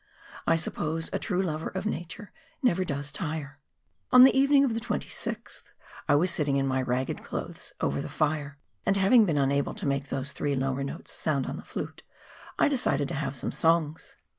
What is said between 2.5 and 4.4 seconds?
never does tire. On the